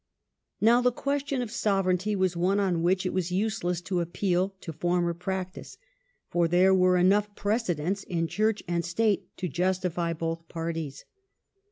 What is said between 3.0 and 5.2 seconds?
it was useless to appeal to former